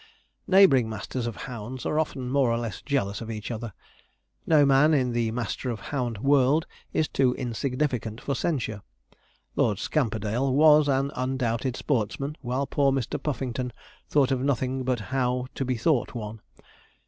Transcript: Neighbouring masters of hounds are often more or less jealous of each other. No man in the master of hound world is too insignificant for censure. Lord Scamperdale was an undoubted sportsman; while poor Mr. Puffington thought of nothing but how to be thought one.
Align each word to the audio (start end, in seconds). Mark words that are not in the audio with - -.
Neighbouring 0.47 0.89
masters 0.89 1.27
of 1.27 1.35
hounds 1.45 1.85
are 1.85 1.99
often 1.99 2.31
more 2.31 2.49
or 2.51 2.57
less 2.57 2.81
jealous 2.81 3.21
of 3.21 3.29
each 3.29 3.51
other. 3.51 3.71
No 4.47 4.65
man 4.65 4.95
in 4.95 5.11
the 5.11 5.29
master 5.29 5.69
of 5.69 5.79
hound 5.79 6.17
world 6.17 6.65
is 6.91 7.07
too 7.07 7.35
insignificant 7.35 8.19
for 8.19 8.33
censure. 8.33 8.81
Lord 9.55 9.77
Scamperdale 9.77 10.55
was 10.55 10.87
an 10.87 11.11
undoubted 11.15 11.75
sportsman; 11.77 12.35
while 12.41 12.65
poor 12.65 12.91
Mr. 12.91 13.21
Puffington 13.21 13.71
thought 14.09 14.31
of 14.31 14.41
nothing 14.41 14.83
but 14.83 14.99
how 15.13 15.45
to 15.53 15.63
be 15.63 15.77
thought 15.77 16.15
one. 16.15 16.41